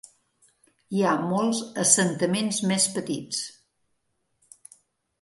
[0.99, 3.47] Hi ha molts assentaments més petits.